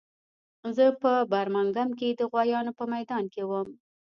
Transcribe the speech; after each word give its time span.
زه 0.75 0.85
په 1.01 1.11
برمنګهم 1.31 1.89
کې 1.99 2.09
د 2.19 2.21
غویانو 2.31 2.71
په 2.79 2.83
میدان 2.93 3.23
کې 3.33 3.41
وم 3.49 3.67